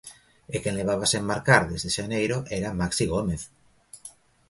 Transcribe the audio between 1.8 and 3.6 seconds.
xaneiro era Maxi Gómez.